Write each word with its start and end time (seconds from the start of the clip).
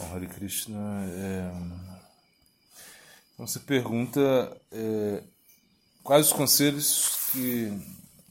Bom, 0.00 0.14
Hare 0.14 0.26
Krishna, 0.28 1.04
é... 1.12 1.52
então 3.34 3.46
você 3.46 3.60
pergunta 3.60 4.18
é... 4.72 5.22
quais 6.02 6.28
os 6.28 6.32
conselhos 6.32 7.28
que 7.30 7.70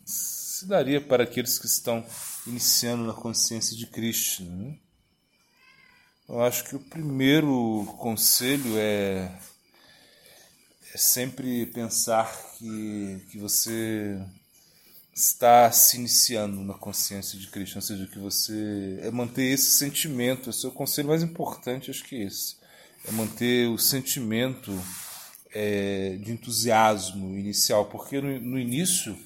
se 0.04 0.66
daria 0.66 1.00
para 1.00 1.24
aqueles 1.24 1.60
que 1.60 1.68
estão 1.68 2.04
iniciando 2.48 3.06
na 3.06 3.14
consciência 3.14 3.78
de 3.78 3.86
Krishna. 3.86 4.50
Né? 4.50 4.78
Eu 6.28 6.42
acho 6.42 6.64
que 6.64 6.76
o 6.76 6.80
primeiro 6.80 7.86
conselho 8.00 8.76
é, 8.76 9.32
é 10.92 10.98
sempre 10.98 11.68
pensar 11.68 12.36
que, 12.58 13.28
que 13.30 13.38
você 13.38 14.20
está 15.20 15.70
se 15.70 15.98
iniciando 15.98 16.64
na 16.64 16.74
consciência 16.74 17.38
de 17.38 17.48
Cristo, 17.48 17.76
ou 17.76 17.82
seja, 17.82 18.08
que 18.08 18.18
você 18.18 19.00
é 19.02 19.12
manter 19.12 19.52
esse 19.52 19.72
sentimento, 19.72 20.50
esse 20.50 20.66
é 20.66 20.70
o 20.70 20.72
conselho 20.72 21.10
mais 21.10 21.22
importante, 21.22 21.92
acho 21.92 22.06
que 22.06 22.16
é 22.16 22.24
esse, 22.24 22.56
é 23.06 23.12
manter 23.12 23.68
o 23.68 23.78
sentimento 23.78 24.72
é, 25.54 26.18
de 26.22 26.32
entusiasmo 26.32 27.38
inicial, 27.38 27.88
porque 27.88 28.22
no, 28.22 28.40
no, 28.40 28.58
início 28.58 29.18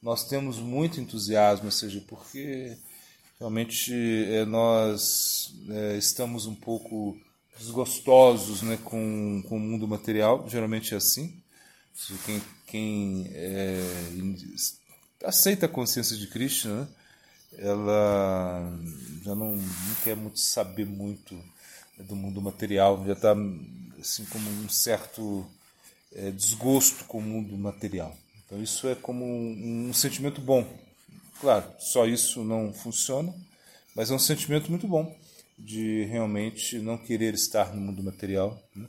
nós 0.00 0.26
temos 0.26 0.58
muito 0.58 0.98
entusiasmo, 0.98 1.66
ou 1.66 1.70
seja, 1.70 2.02
porque 2.08 2.78
realmente 3.38 3.92
é, 4.30 4.46
nós 4.46 5.54
é, 5.68 5.98
estamos 5.98 6.46
um 6.46 6.54
pouco 6.54 7.14
desgostosos 7.58 8.62
né, 8.62 8.78
com, 8.82 9.42
com 9.46 9.58
o 9.58 9.60
mundo 9.60 9.86
material, 9.86 10.48
geralmente 10.48 10.94
é 10.94 10.96
assim, 10.96 11.42
quem, 12.24 12.42
quem 12.66 13.30
é, 13.34 14.08
aceita 15.24 15.66
a 15.66 15.68
consciência 15.68 16.16
de 16.16 16.26
Krishna, 16.26 16.82
né? 16.82 16.88
ela 17.58 18.78
já 19.22 19.34
não, 19.34 19.56
não 19.56 19.94
quer 20.02 20.16
muito 20.16 20.38
saber 20.40 20.86
muito 20.86 21.38
do 21.98 22.16
mundo 22.16 22.40
material, 22.40 23.04
já 23.06 23.12
está 23.12 23.34
assim 24.00 24.24
como 24.26 24.48
um 24.48 24.68
certo 24.68 25.46
é, 26.14 26.30
desgosto 26.30 27.04
com 27.04 27.18
o 27.18 27.22
mundo 27.22 27.56
material. 27.56 28.16
Então 28.44 28.62
isso 28.62 28.88
é 28.88 28.94
como 28.94 29.24
um, 29.24 29.88
um, 29.88 29.94
sentimento 29.94 30.40
bom. 30.40 30.66
Claro, 31.40 31.64
só 31.78 32.06
isso 32.06 32.44
não 32.44 32.72
funciona, 32.72 33.32
mas 33.94 34.10
é 34.10 34.14
um 34.14 34.18
sentimento 34.18 34.70
muito 34.70 34.86
bom 34.86 35.14
de 35.58 36.04
realmente 36.04 36.78
não 36.78 36.98
querer 36.98 37.34
estar 37.34 37.74
no 37.74 37.80
mundo 37.80 38.02
material. 38.02 38.60
Né? 38.74 38.86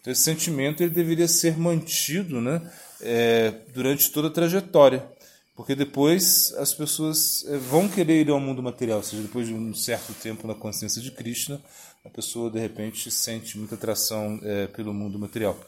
Então 0.00 0.12
esse 0.12 0.22
sentimento 0.22 0.82
ele 0.82 0.90
deveria 0.90 1.28
ser 1.28 1.56
mantido, 1.58 2.40
né, 2.40 2.60
é, 3.00 3.50
durante 3.72 4.10
toda 4.10 4.28
a 4.28 4.30
trajetória. 4.30 5.06
Porque 5.54 5.74
depois 5.74 6.52
as 6.54 6.72
pessoas 6.72 7.44
eh, 7.46 7.58
vão 7.58 7.88
querer 7.88 8.22
ir 8.22 8.30
ao 8.30 8.40
mundo 8.40 8.62
material, 8.62 8.98
ou 8.98 9.04
seja, 9.04 9.22
depois 9.22 9.46
de 9.46 9.52
um 9.52 9.74
certo 9.74 10.14
tempo 10.14 10.46
na 10.46 10.54
consciência 10.54 11.02
de 11.02 11.10
Krishna, 11.10 11.60
a 12.04 12.08
pessoa 12.08 12.50
de 12.50 12.58
repente 12.58 13.10
sente 13.10 13.58
muita 13.58 13.74
atração 13.74 14.40
é, 14.42 14.66
pelo 14.66 14.92
mundo 14.92 15.18
material. 15.18 15.58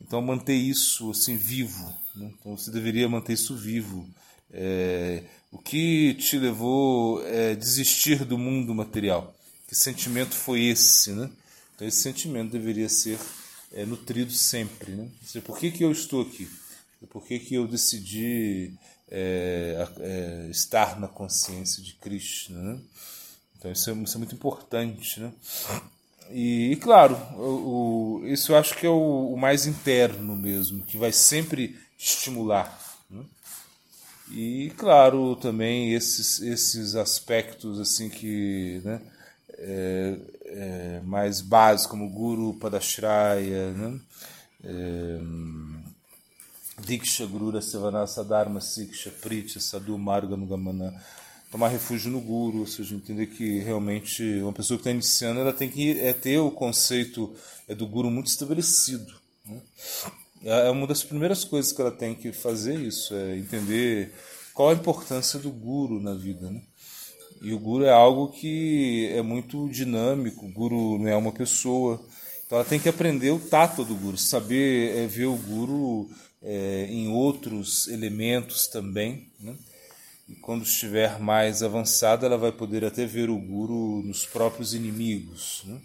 Então 0.00 0.20
manter 0.20 0.54
isso 0.54 1.10
assim 1.10 1.36
vivo, 1.36 1.92
né? 2.14 2.30
então 2.38 2.56
você 2.56 2.70
deveria 2.70 3.08
manter 3.08 3.32
isso 3.32 3.56
vivo. 3.56 4.08
É, 4.52 5.24
o 5.50 5.58
que 5.58 6.14
te 6.14 6.38
levou 6.38 7.20
a 7.20 7.26
é, 7.26 7.54
desistir 7.54 8.24
do 8.24 8.36
mundo 8.36 8.74
material? 8.74 9.34
Que 9.66 9.74
sentimento 9.74 10.34
foi 10.34 10.64
esse, 10.64 11.10
né? 11.10 11.28
Então 11.74 11.88
esse 11.88 12.00
sentimento 12.00 12.52
deveria 12.52 12.88
ser 12.88 13.18
nutrido 13.88 14.30
sempre, 14.30 14.92
né? 14.92 15.08
Seja, 15.24 15.42
por 15.42 15.58
que 15.58 15.72
que 15.72 15.82
eu 15.82 15.90
estou 15.90 16.22
aqui? 16.22 16.48
Por 17.10 17.26
que 17.26 17.38
que 17.40 17.54
eu 17.54 17.66
decidi 17.66 18.72
é, 19.10 19.88
é, 20.00 20.48
estar 20.50 20.98
na 20.98 21.08
consciência 21.08 21.82
de 21.82 21.94
Krishna. 21.94 22.60
Né? 22.60 22.80
Então 23.58 23.70
isso 23.70 23.90
é, 23.90 23.92
isso 23.94 24.16
é, 24.16 24.18
muito 24.18 24.34
importante. 24.34 25.20
Né? 25.20 25.32
E, 26.30 26.72
e 26.72 26.76
claro, 26.76 27.14
o, 27.36 28.20
o, 28.22 28.26
isso 28.26 28.52
eu 28.52 28.56
acho 28.56 28.76
que 28.76 28.86
é 28.86 28.90
o, 28.90 29.32
o, 29.32 29.36
mais 29.36 29.66
interno 29.66 30.34
mesmo, 30.36 30.84
que 30.84 30.98
vai 30.98 31.12
sempre 31.12 31.78
estimular. 31.98 32.78
Né? 33.10 33.24
E 34.30 34.72
claro, 34.76 35.36
também 35.36 35.94
esses, 35.94 36.40
esses 36.40 36.96
aspectos 36.96 37.78
assim 37.78 38.08
que 38.08 38.80
né, 38.84 39.00
é, 39.58 40.18
é, 40.46 41.00
mais 41.04 41.40
básicos, 41.40 41.90
como 41.90 42.10
Guru 42.10 42.54
Padashraya, 42.54 43.70
né? 43.72 44.00
Diksha 46.80 47.26
Gurura 47.26 47.60
Sevanasa 47.60 48.24
Dharma 48.24 48.60
Siksha 48.60 49.10
Pritya 49.10 49.60
Sadhu 49.60 49.96
Marga 49.98 50.36
Nugamana 50.36 50.94
tomar 51.50 51.68
refúgio 51.68 52.10
no 52.10 52.20
Guru, 52.20 52.60
ou 52.60 52.66
seja, 52.66 52.94
entender 52.94 53.26
que 53.26 53.60
realmente 53.60 54.22
uma 54.40 54.52
pessoa 54.52 54.76
que 54.76 54.82
está 54.82 54.90
iniciando 54.90 55.40
ela 55.40 55.52
tem 55.52 55.70
que 55.70 55.98
é, 56.00 56.12
ter 56.12 56.38
o 56.38 56.50
conceito 56.50 57.34
é, 57.68 57.74
do 57.74 57.86
Guru 57.86 58.10
muito 58.10 58.26
estabelecido. 58.26 59.14
Né? 59.44 59.60
É, 60.44 60.66
é 60.66 60.70
uma 60.70 60.86
das 60.86 61.02
primeiras 61.02 61.44
coisas 61.44 61.72
que 61.72 61.80
ela 61.80 61.92
tem 61.92 62.14
que 62.14 62.32
fazer 62.32 62.78
isso, 62.78 63.14
é 63.14 63.36
entender 63.38 64.12
qual 64.52 64.70
a 64.70 64.74
importância 64.74 65.38
do 65.38 65.50
Guru 65.50 66.00
na 66.00 66.14
vida. 66.14 66.50
Né? 66.50 66.60
E 67.40 67.52
o 67.52 67.58
Guru 67.58 67.84
é 67.84 67.92
algo 67.92 68.28
que 68.28 69.08
é 69.12 69.22
muito 69.22 69.68
dinâmico, 69.68 70.46
o 70.46 70.52
Guru 70.52 70.98
não 70.98 71.08
é 71.08 71.16
uma 71.16 71.32
pessoa, 71.32 72.04
então 72.44 72.58
ela 72.58 72.66
tem 72.66 72.78
que 72.78 72.88
aprender 72.88 73.30
o 73.30 73.38
tato 73.38 73.84
do 73.84 73.94
Guru, 73.94 74.18
saber 74.18 74.96
é, 74.96 75.06
ver 75.06 75.26
o 75.26 75.36
Guru 75.36 76.10
é, 76.42 76.86
em 76.88 77.08
outros 77.08 77.88
elementos 77.88 78.66
também. 78.66 79.30
Né? 79.40 79.54
E 80.28 80.34
quando 80.34 80.64
estiver 80.64 81.18
mais 81.20 81.62
avançada, 81.62 82.26
ela 82.26 82.36
vai 82.36 82.52
poder 82.52 82.84
até 82.84 83.06
ver 83.06 83.30
o 83.30 83.38
guru 83.38 84.02
nos 84.02 84.24
próprios 84.26 84.74
inimigos. 84.74 85.62
Né? 85.64 85.80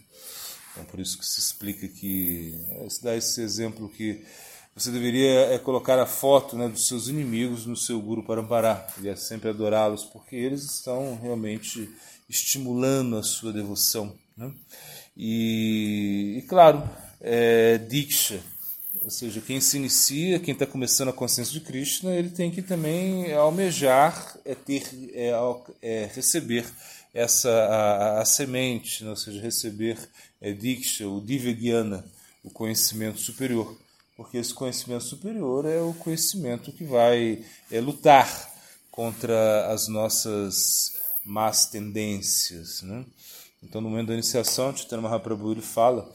Então, 0.72 0.86
por 0.86 1.00
isso 1.00 1.18
que 1.18 1.26
se 1.26 1.40
explica 1.40 1.88
que, 1.88 2.58
é, 2.70 2.90
se 2.90 3.04
dá 3.04 3.16
esse 3.16 3.42
exemplo 3.42 3.90
que 3.90 4.24
você 4.74 4.90
deveria 4.90 5.54
é, 5.54 5.60
colocar 5.60 6.00
a 6.00 6.06
foto 6.06 6.56
né, 6.56 6.70
dos 6.70 6.88
seus 6.88 7.10
inimigos 7.10 7.66
no 7.66 7.76
seu 7.76 8.00
Guru 8.02 8.24
Parampará 8.24 8.88
e 9.02 9.10
é 9.10 9.16
sempre 9.18 9.50
adorá-los, 9.50 10.06
porque 10.06 10.36
eles 10.36 10.64
estão 10.64 11.20
realmente 11.22 11.90
estimulando 12.30 13.18
a 13.18 13.24
sua 13.24 13.52
devoção. 13.52 14.16
Né? 14.36 14.50
E, 15.16 16.38
e, 16.38 16.42
claro, 16.44 16.90
é, 17.20 17.78
Diksha, 17.78 18.42
ou 19.04 19.10
seja, 19.10 19.42
quem 19.42 19.60
se 19.60 19.78
inicia, 19.78 20.40
quem 20.40 20.54
está 20.54 20.66
começando 20.66 21.10
a 21.10 21.14
consciência 21.14 21.54
de 21.54 21.62
Krishna, 21.62 22.14
ele 22.14 22.30
tem 22.30 22.52
que 22.52 22.62
também 22.62 23.34
almejar, 23.34 24.38
é 24.46 24.54
ter, 24.54 24.84
é, 25.14 25.32
é 25.82 26.12
receber 26.14 26.66
essa 27.14 27.50
a, 27.50 28.22
a 28.22 28.26
semente, 28.26 29.04
né? 29.04 29.10
ou 29.10 29.16
seja, 29.16 29.42
receber 29.42 29.98
é, 30.40 30.54
Diksha, 30.54 31.08
o 31.08 31.20
Divyajnana, 31.20 32.06
o 32.44 32.50
conhecimento 32.52 33.20
superior. 33.20 33.76
Porque 34.16 34.38
esse 34.38 34.54
conhecimento 34.54 35.04
superior 35.04 35.66
é 35.66 35.82
o 35.82 35.96
conhecimento 35.96 36.72
que 36.72 36.84
vai 36.84 37.44
é, 37.72 37.82
lutar 37.82 38.52
contra 38.92 39.72
as 39.72 39.88
nossas 39.88 40.96
más 41.26 41.66
tendências. 41.66 42.84
Né? 42.84 43.04
Então, 43.64 43.82
no 43.82 43.90
momento 43.90 44.10
da 44.10 44.14
iniciação, 44.14 44.76
Chaitanya 44.76 45.02
Mahaprabhu 45.02 45.54
ele 45.54 45.62
fala 45.62 46.12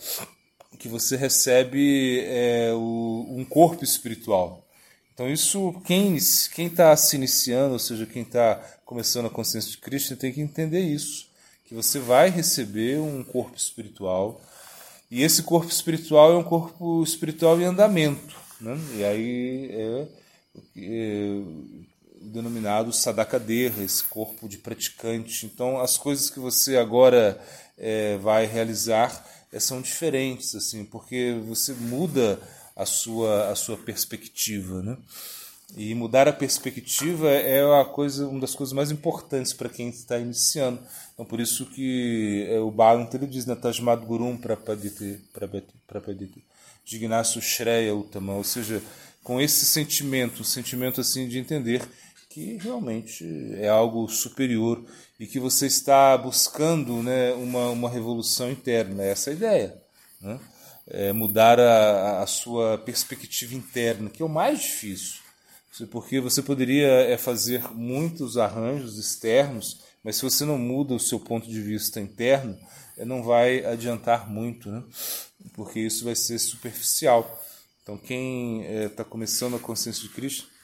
que 0.77 0.89
você 0.89 1.17
recebe 1.17 2.21
é, 2.27 2.73
o, 2.73 3.27
um 3.31 3.45
corpo 3.45 3.85
espiritual. 3.85 4.67
Então 5.13 5.29
isso, 5.31 5.75
quem 5.85 6.15
está 6.17 6.95
se 6.97 7.17
iniciando, 7.17 7.73
ou 7.73 7.79
seja, 7.79 8.05
quem 8.05 8.23
está 8.23 8.57
começando 8.85 9.27
a 9.27 9.31
consciência 9.31 9.71
de 9.71 9.79
Cristo, 9.79 10.17
tem 10.17 10.33
que 10.33 10.41
entender 10.41 10.81
isso, 10.81 11.29
que 11.65 11.75
você 11.75 11.99
vai 11.99 12.29
receber 12.29 12.99
um 12.99 13.25
corpo 13.25 13.57
espiritual, 13.57 14.41
e 15.11 15.23
esse 15.23 15.43
corpo 15.43 15.71
espiritual 15.71 16.33
é 16.33 16.37
um 16.37 16.45
corpo 16.45 17.03
espiritual 17.03 17.59
em 17.61 17.65
andamento, 17.65 18.37
né? 18.61 18.79
e 18.97 19.05
aí 19.05 19.71
é, 19.73 20.07
é 20.77 21.41
denominado 22.21 22.93
sadakadeha, 22.93 23.83
esse 23.83 24.05
corpo 24.05 24.49
de 24.49 24.59
praticante. 24.59 25.47
Então 25.47 25.81
as 25.81 25.97
coisas 25.97 26.29
que 26.29 26.41
você 26.41 26.77
agora 26.77 27.41
é, 27.79 28.17
vai 28.19 28.47
realizar 28.47 29.25
são 29.61 29.81
diferentes, 29.81 30.55
assim, 30.55 30.85
porque 30.85 31.41
você 31.47 31.73
muda 31.73 32.39
a 32.75 32.85
sua, 32.85 33.51
a 33.51 33.55
sua 33.55 33.77
perspectiva, 33.77 34.83
né? 34.83 34.97
E 35.77 35.95
mudar 35.95 36.29
a 36.29 36.33
perspectiva 36.33 37.29
é 37.29 37.61
a 37.81 37.85
coisa, 37.85 38.29
uma 38.29 38.41
das 38.41 38.55
coisas 38.55 38.73
mais 38.73 38.91
importantes 38.91 39.53
para 39.53 39.69
quem 39.69 39.89
está 39.89 40.19
iniciando. 40.19 40.79
Então, 41.13 41.25
por 41.25 41.41
isso 41.41 41.67
que 41.67 42.47
é, 42.49 42.61
o 42.61 42.71
Bhagavatam 42.71 43.21
ele 43.21 43.27
diz, 43.27 43.47
né, 43.47 43.57
Gurum 44.07 44.37
Prapadite, 44.37 45.19
Prapadite, 45.87 46.45
Jignasu 46.85 47.41
Shreya 47.41 47.97
Uttama, 47.97 48.35
ou 48.35 48.45
seja, 48.45 48.81
com 49.25 49.41
esse 49.41 49.65
sentimento, 49.65 50.43
um 50.43 50.45
sentimento 50.45 51.01
assim 51.01 51.27
de 51.27 51.39
entender 51.39 51.83
que 52.37 52.59
realmente 52.59 53.25
é 53.55 53.67
algo 53.67 54.07
superior 54.11 54.85
e 55.19 55.27
que 55.27 55.41
você 55.41 55.67
está 55.67 56.19
buscando 56.19 57.03
né, 57.03 57.33
uma, 57.33 57.71
uma 57.71 57.89
revolução 57.89 58.51
interna. 58.51 59.03
Essa 59.03 59.31
é 59.31 59.33
a 59.33 59.37
ideia. 59.37 59.83
Né? 60.21 60.41
É 60.87 61.13
mudar 61.15 61.59
a, 61.59 62.23
a 62.23 62.27
sua 62.27 62.77
perspectiva 62.77 63.55
interna, 63.55 64.11
que 64.11 64.21
é 64.21 64.25
o 64.25 64.29
mais 64.29 64.61
difícil. 64.61 65.23
Porque 65.91 66.21
você 66.21 66.43
poderia 66.43 66.87
é, 66.87 67.17
fazer 67.17 67.73
muitos 67.73 68.37
arranjos 68.37 68.99
externos, 68.99 69.81
mas 70.05 70.17
se 70.17 70.23
você 70.23 70.45
não 70.45 70.59
muda 70.59 70.93
o 70.93 71.01
seu 71.01 71.19
ponto 71.19 71.49
de 71.49 71.63
vista 71.63 72.03
interno, 72.03 72.55
não 72.99 73.23
vai 73.23 73.65
adiantar 73.65 74.29
muito, 74.29 74.71
né? 74.71 74.83
porque 75.55 75.81
isso 75.81 76.05
vai 76.05 76.15
ser 76.15 76.39
superficial. 76.39 77.43
Então, 77.83 77.97
quem 77.97 78.61
está 78.85 79.05
é, 79.05 79.07
começando 79.07 79.57
a 79.57 79.59
consciência 79.59 80.03
de 80.03 80.11
Cristo 80.11 80.55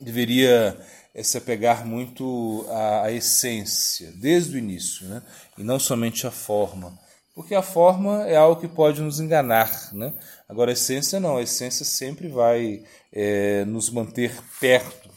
deveria 0.00 0.76
é, 1.14 1.22
se 1.22 1.38
apegar 1.38 1.86
muito 1.86 2.66
à, 2.68 3.04
à, 3.04 3.12
essência, 3.12 4.12
desde 4.12 4.56
o 4.56 4.58
início, 4.58 5.06
né? 5.06 5.22
e 5.56 5.62
não 5.62 5.78
somente 5.78 6.26
à 6.26 6.30
forma. 6.30 6.98
Porque 7.34 7.54
a 7.54 7.62
forma 7.62 8.26
é 8.26 8.36
algo 8.36 8.60
que 8.60 8.68
pode 8.68 9.02
nos 9.02 9.20
enganar. 9.20 9.92
Né? 9.92 10.12
Agora, 10.48 10.70
a 10.70 10.72
essência 10.72 11.20
não, 11.20 11.36
a 11.36 11.42
essência 11.42 11.84
sempre 11.84 12.28
vai 12.28 12.82
é, 13.12 13.64
nos 13.66 13.90
manter 13.90 14.32
perto 14.58 15.10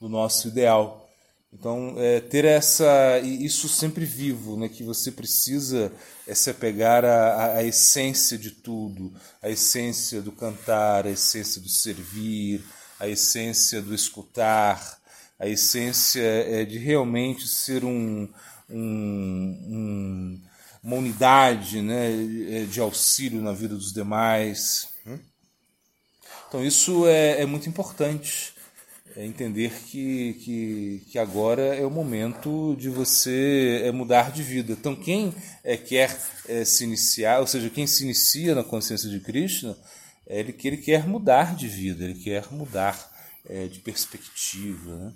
do 0.00 0.08
nosso 0.08 0.48
ideal. 0.48 1.06
Então, 1.52 1.94
é, 1.98 2.20
ter 2.20 2.44
essa 2.44 3.18
isso 3.18 3.68
sempre 3.68 4.04
vivo, 4.04 4.56
né, 4.56 4.68
que 4.68 4.84
você 4.84 5.10
precisa 5.10 5.92
é 6.26 6.34
se 6.34 6.48
apegar 6.48 7.04
à, 7.04 7.56
à, 7.56 7.64
essência 7.64 8.38
de 8.38 8.52
tudo, 8.52 9.12
a 9.42 9.50
essência 9.50 10.22
do 10.22 10.30
cantar, 10.30 11.06
a 11.06 11.10
essência 11.10 11.60
do 11.60 11.68
servir, 11.68 12.64
a 13.00 13.08
essência 13.08 13.80
do 13.80 13.94
escutar, 13.94 15.00
a 15.38 15.48
essência 15.48 16.22
é, 16.22 16.64
de 16.66 16.78
realmente 16.78 17.48
ser 17.48 17.82
um, 17.82 18.28
um, 18.68 18.78
um, 18.78 20.42
uma 20.82 20.96
unidade 20.96 21.80
né, 21.80 22.10
é, 22.50 22.64
de 22.64 22.78
auxílio 22.78 23.40
na 23.40 23.52
vida 23.52 23.74
dos 23.74 23.92
demais. 23.92 24.90
Né. 25.04 25.18
Então, 26.46 26.64
isso 26.64 27.06
é, 27.06 27.40
é 27.40 27.46
muito 27.46 27.68
importante 27.68 28.52
é 29.16 29.26
entender 29.26 29.72
que, 29.86 30.34
que, 30.34 31.02
que, 31.10 31.18
agora 31.18 31.74
é 31.74 31.84
o 31.84 31.90
momento 31.90 32.76
de 32.78 32.88
você 32.88 33.82
é, 33.84 33.90
mudar 33.90 34.30
de 34.30 34.40
vida. 34.40 34.72
Então, 34.72 34.94
quem 34.94 35.34
é, 35.64 35.76
quer 35.76 36.16
é, 36.46 36.64
se 36.64 36.84
iniciar, 36.84 37.40
ou 37.40 37.46
seja, 37.46 37.68
quem 37.70 37.88
se 37.88 38.04
inicia 38.04 38.54
na 38.54 38.62
consciência 38.62 39.10
de 39.10 39.18
Krishna, 39.18 39.76
ele 40.38 40.52
que 40.52 40.68
ele 40.68 40.76
quer 40.76 41.06
mudar 41.06 41.54
de 41.54 41.68
vida, 41.68 42.04
ele 42.04 42.14
quer 42.14 42.46
mudar 42.52 43.10
é, 43.48 43.66
de 43.66 43.80
perspectiva. 43.80 44.96
Né? 44.96 45.12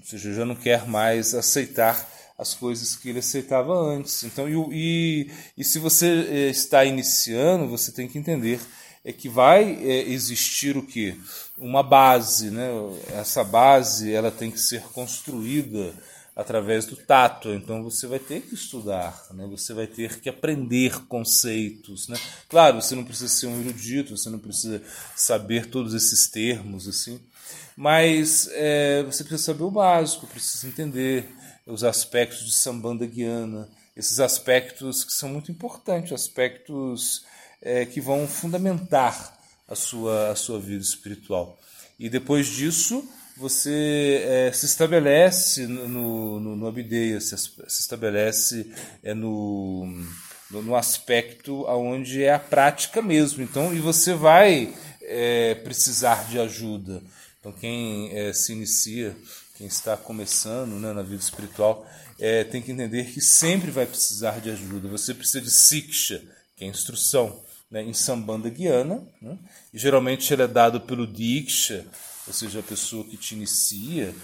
Ou 0.00 0.06
seja, 0.06 0.32
já 0.32 0.44
não 0.44 0.54
quer 0.54 0.86
mais 0.86 1.34
aceitar 1.34 2.10
as 2.38 2.54
coisas 2.54 2.96
que 2.96 3.10
ele 3.10 3.20
aceitava 3.20 3.72
antes. 3.74 4.24
Então, 4.24 4.48
e, 4.48 4.56
e, 4.72 5.30
e 5.58 5.64
se 5.64 5.78
você 5.78 6.26
é, 6.28 6.50
está 6.50 6.84
iniciando, 6.84 7.68
você 7.68 7.92
tem 7.92 8.08
que 8.08 8.18
entender 8.18 8.60
é 9.04 9.12
que 9.12 9.28
vai 9.28 9.64
é, 9.84 10.08
existir 10.08 10.76
o 10.76 10.82
que 10.82 11.20
uma 11.58 11.82
base, 11.82 12.50
né? 12.50 12.70
Essa 13.12 13.44
base 13.44 14.12
ela 14.12 14.30
tem 14.30 14.50
que 14.50 14.58
ser 14.58 14.82
construída 14.84 15.92
através 16.34 16.86
do 16.86 16.96
tato. 16.96 17.50
Então 17.50 17.82
você 17.82 18.06
vai 18.06 18.18
ter 18.18 18.40
que 18.40 18.54
estudar, 18.54 19.26
né? 19.32 19.46
Você 19.50 19.74
vai 19.74 19.86
ter 19.86 20.20
que 20.20 20.28
aprender 20.28 21.04
conceitos, 21.06 22.08
né? 22.08 22.16
Claro, 22.48 22.80
você 22.80 22.94
não 22.94 23.04
precisa 23.04 23.28
ser 23.28 23.46
um 23.46 23.60
erudito, 23.60 24.16
você 24.16 24.30
não 24.30 24.38
precisa 24.38 24.82
saber 25.14 25.66
todos 25.66 25.94
esses 25.94 26.26
termos 26.26 26.88
assim, 26.88 27.20
mas 27.76 28.48
é, 28.52 29.02
você 29.02 29.22
precisa 29.22 29.52
saber 29.52 29.64
o 29.64 29.70
básico, 29.70 30.26
precisa 30.26 30.66
entender 30.66 31.28
os 31.66 31.84
aspectos 31.84 32.44
de 32.44 32.52
sambanda 32.52 33.06
guiana, 33.06 33.68
esses 33.96 34.18
aspectos 34.18 35.04
que 35.04 35.12
são 35.12 35.28
muito 35.28 35.52
importantes, 35.52 36.12
aspectos 36.12 37.24
é, 37.64 37.86
que 37.86 38.00
vão 38.00 38.28
fundamentar 38.28 39.36
a 39.66 39.74
sua, 39.74 40.30
a 40.30 40.36
sua 40.36 40.60
vida 40.60 40.82
espiritual. 40.82 41.58
E 41.98 42.08
depois 42.08 42.46
disso, 42.46 43.08
você 43.36 44.22
é, 44.26 44.52
se 44.52 44.66
estabelece 44.66 45.66
no, 45.66 46.38
no, 46.38 46.56
no 46.56 47.20
se, 47.20 47.36
se 47.36 47.80
estabelece 47.80 48.70
é, 49.02 49.14
no, 49.14 49.86
no, 50.50 50.62
no, 50.62 50.76
aspecto 50.76 51.64
onde 51.66 52.22
é 52.22 52.34
a 52.34 52.38
prática 52.38 53.00
mesmo. 53.00 53.42
Então, 53.42 53.74
e 53.74 53.80
você 53.80 54.14
vai 54.14 54.72
é, 55.02 55.54
precisar 55.56 56.28
de 56.28 56.38
ajuda. 56.38 57.02
Então, 57.40 57.52
quem 57.52 58.16
é, 58.16 58.32
se 58.32 58.52
inicia, 58.52 59.16
quem 59.56 59.66
está 59.66 59.96
começando 59.96 60.72
né, 60.80 60.92
na 60.92 61.02
vida 61.02 61.22
espiritual, 61.22 61.86
é, 62.18 62.44
tem 62.44 62.62
que 62.62 62.72
entender 62.72 63.06
que 63.06 63.20
sempre 63.20 63.70
vai 63.70 63.86
precisar 63.86 64.40
de 64.40 64.50
ajuda. 64.50 64.88
Você 64.88 65.12
precisa 65.12 65.40
de 65.40 65.50
siksha, 65.50 66.22
que 66.56 66.64
é 66.64 66.68
instrução 66.68 67.42
né, 67.74 67.82
em 67.82 67.92
Sambanda 67.92 68.48
Guiana, 68.48 69.02
né, 69.20 69.36
e 69.72 69.78
geralmente 69.78 70.32
ele 70.32 70.42
é 70.42 70.46
dado 70.46 70.80
pelo 70.80 71.04
Diksha, 71.04 71.84
ou 72.24 72.32
seja, 72.32 72.60
a 72.60 72.62
pessoa 72.62 73.02
que 73.02 73.16
te 73.16 73.34
inicia, 73.34 74.14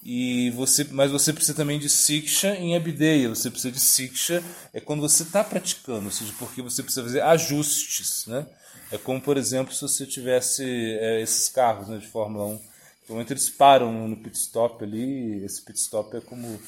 e 0.00 0.50
você, 0.50 0.84
mas 0.92 1.10
você 1.10 1.32
precisa 1.32 1.56
também 1.56 1.78
de 1.78 1.88
Siksha 1.88 2.54
em 2.54 2.76
Abdeya, 2.76 3.28
você 3.28 3.50
precisa 3.50 3.72
de 3.72 3.80
Siksha 3.80 4.42
é 4.72 4.80
quando 4.80 5.00
você 5.00 5.24
está 5.24 5.42
praticando, 5.42 6.06
ou 6.06 6.12
seja, 6.12 6.32
porque 6.38 6.62
você 6.62 6.84
precisa 6.84 7.02
fazer 7.02 7.20
ajustes. 7.20 8.26
Né? 8.26 8.46
É 8.92 8.96
como, 8.96 9.20
por 9.20 9.36
exemplo, 9.36 9.74
se 9.74 9.82
você 9.82 10.06
tivesse 10.06 10.64
é, 10.64 11.20
esses 11.20 11.48
carros 11.50 11.88
né, 11.88 11.98
de 11.98 12.06
Fórmula 12.06 12.46
1, 12.46 12.48
no 12.48 12.60
momento 13.08 13.32
eles 13.32 13.50
param 13.50 14.08
no 14.08 14.16
pit 14.16 14.38
stop 14.38 14.82
ali, 14.82 15.44
esse 15.44 15.60
pit 15.60 15.78
stop 15.78 16.16
é 16.16 16.20
como 16.20 16.58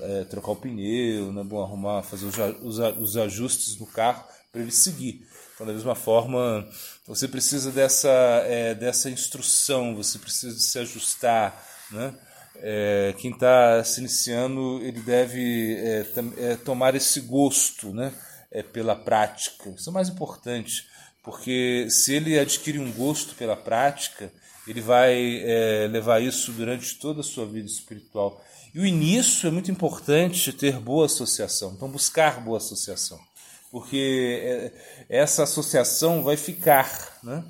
é, 0.00 0.24
trocar 0.24 0.52
o 0.52 0.56
pneu, 0.56 1.32
né, 1.32 1.42
bom, 1.42 1.62
arrumar, 1.62 2.02
fazer 2.02 2.26
os, 2.26 2.38
os, 2.62 2.78
os 2.78 3.16
ajustes 3.16 3.76
no 3.76 3.86
carro 3.86 4.24
para 4.52 4.62
ele 4.62 4.72
seguir. 4.72 5.26
Então, 5.54 5.66
da 5.66 5.72
mesma 5.72 5.94
forma, 5.94 6.66
você 7.06 7.28
precisa 7.28 7.70
dessa, 7.70 8.08
é, 8.46 8.74
dessa 8.74 9.10
instrução, 9.10 9.94
você 9.94 10.18
precisa 10.18 10.58
se 10.58 10.78
ajustar. 10.78 11.66
Né? 11.90 12.14
É, 12.56 13.14
quem 13.18 13.30
está 13.30 13.82
se 13.84 14.00
iniciando, 14.00 14.80
ele 14.82 15.00
deve 15.00 15.76
é, 15.76 16.06
é, 16.38 16.56
tomar 16.56 16.94
esse 16.94 17.20
gosto 17.20 17.92
né? 17.92 18.12
É, 18.50 18.62
pela 18.62 18.96
prática. 18.96 19.70
Isso 19.70 19.88
é 19.88 19.90
o 19.90 19.94
mais 19.94 20.08
importante, 20.08 20.86
porque 21.22 21.86
se 21.88 22.14
ele 22.14 22.38
adquirir 22.38 22.80
um 22.80 22.90
gosto 22.90 23.34
pela 23.36 23.56
prática, 23.56 24.32
ele 24.66 24.80
vai 24.80 25.42
é, 25.44 25.88
levar 25.88 26.20
isso 26.20 26.50
durante 26.52 26.98
toda 26.98 27.20
a 27.20 27.24
sua 27.24 27.46
vida 27.46 27.68
espiritual. 27.68 28.44
E 28.74 28.80
o 28.80 28.86
início 28.86 29.46
é 29.46 29.50
muito 29.50 29.70
importante 29.70 30.52
ter 30.52 30.80
boa 30.80 31.06
associação, 31.06 31.74
então 31.76 31.88
buscar 31.88 32.40
boa 32.40 32.58
associação 32.58 33.20
porque 33.70 34.40
é, 34.42 34.72
essa 35.08 35.44
associação 35.44 36.22
vai 36.22 36.36
ficar. 36.36 37.18
Né? 37.22 37.44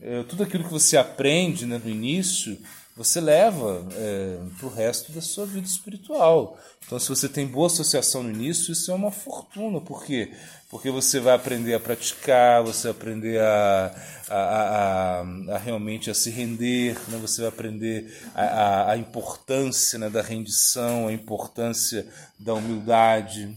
É, 0.00 0.22
tudo 0.24 0.42
aquilo 0.42 0.64
que 0.64 0.70
você 0.70 0.96
aprende 0.96 1.66
né, 1.66 1.80
no 1.82 1.90
início, 1.90 2.58
você 2.96 3.20
leva 3.20 3.86
é, 3.92 4.38
para 4.58 4.66
o 4.66 4.70
resto 4.70 5.12
da 5.12 5.20
sua 5.20 5.46
vida 5.46 5.66
espiritual. 5.66 6.58
Então, 6.84 6.98
se 6.98 7.08
você 7.08 7.28
tem 7.28 7.46
boa 7.46 7.66
associação 7.66 8.22
no 8.22 8.30
início, 8.30 8.72
isso 8.72 8.90
é 8.90 8.94
uma 8.94 9.10
fortuna. 9.10 9.80
Por 9.80 10.04
quê? 10.04 10.32
Porque 10.70 10.90
você 10.90 11.20
vai 11.20 11.34
aprender 11.34 11.74
a 11.74 11.80
praticar, 11.80 12.62
você 12.62 12.88
vai 12.88 12.92
aprender 12.92 13.40
a, 13.40 13.94
a, 14.28 14.36
a, 14.36 15.20
a 15.54 15.58
realmente 15.58 16.10
a 16.10 16.14
se 16.14 16.30
render, 16.30 16.98
né? 17.08 17.18
você 17.18 17.42
vai 17.42 17.50
aprender 17.50 18.12
a, 18.34 18.92
a, 18.92 18.96
importância 18.96 19.98
né, 19.98 20.08
da 20.08 20.22
rendição, 20.22 21.08
a 21.08 21.12
importância 21.12 22.06
da 22.38 22.54
humildade 22.54 23.54